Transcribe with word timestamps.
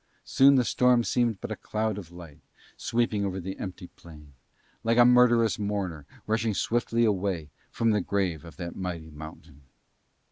Soon 0.25 0.55
the 0.55 0.65
storm 0.65 1.03
seemed 1.03 1.39
but 1.41 1.51
a 1.51 1.55
cloud 1.55 1.99
of 1.99 2.11
light 2.11 2.39
sweeping 2.75 3.23
over 3.23 3.39
the 3.39 3.59
empty 3.59 3.85
plain, 3.85 4.33
like 4.83 4.97
a 4.97 5.05
murderous 5.05 5.59
mourner 5.59 6.07
rushing 6.25 6.55
swiftly 6.55 7.05
away 7.05 7.51
from 7.69 7.91
the 7.91 8.01
grave 8.01 8.43
of 8.43 8.57
that 8.57 8.75
mighty 8.75 9.11
mountain. 9.11 9.61